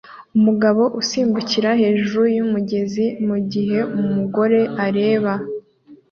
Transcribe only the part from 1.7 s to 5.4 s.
hejuru yumugezi mugihe umugore areba